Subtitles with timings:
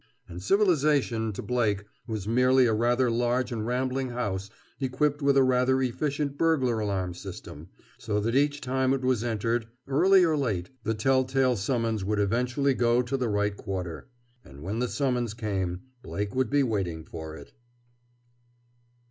[0.27, 5.43] And civilization, to Blake, was merely a rather large and rambling house equipped with a
[5.43, 10.71] rather efficient burglar alarm system, so that each time it was entered, early or late,
[10.83, 14.09] the tell tale summons would eventually go to the right quarter.
[14.43, 17.53] And when the summons came Blake would be waiting for it.